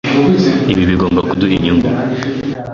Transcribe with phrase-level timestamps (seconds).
[0.71, 1.87] Ibi bigomba kuduha inyungu.